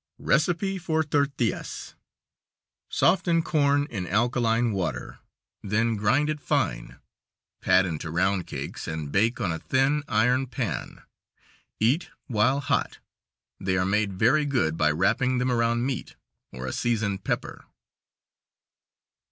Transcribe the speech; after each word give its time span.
Recipe 0.17 0.79
for 0.79 1.03
tortillas: 1.03 1.93
Soften 2.89 3.43
corn 3.43 3.85
in 3.91 4.07
alkaline 4.07 4.71
water, 4.71 5.19
then 5.61 5.95
grind 5.95 6.27
it 6.27 6.41
fine, 6.41 6.97
pat 7.61 7.85
into 7.85 8.09
round 8.09 8.47
cakes, 8.47 8.87
and 8.87 9.11
bake 9.11 9.39
on 9.39 9.51
a 9.51 9.59
thin, 9.59 10.03
iron 10.07 10.47
pan. 10.47 11.03
Eat 11.79 12.09
while 12.25 12.61
hot. 12.61 12.97
They 13.59 13.77
are 13.77 13.85
made 13.85 14.13
very 14.17 14.47
good 14.47 14.75
by 14.75 14.89
wrapping 14.89 15.37
them 15.37 15.51
around 15.51 15.85
meat, 15.85 16.15
or 16.51 16.65
a 16.65 16.73
seasoned 16.73 17.23
pepper. 17.23 17.63